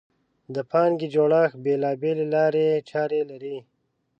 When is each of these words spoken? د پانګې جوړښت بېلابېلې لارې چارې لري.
د 0.53 0.55
پانګې 0.71 1.07
جوړښت 1.13 1.55
بېلابېلې 1.63 2.25
لارې 2.35 2.67
چارې 2.89 3.21
لري. 3.31 3.57